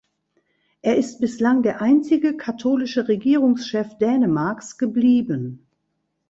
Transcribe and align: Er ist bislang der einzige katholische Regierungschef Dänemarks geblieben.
Er 0.81 0.97
ist 0.97 1.19
bislang 1.21 1.61
der 1.61 1.79
einzige 1.79 2.35
katholische 2.35 3.07
Regierungschef 3.07 3.99
Dänemarks 3.99 4.79
geblieben. 4.79 5.67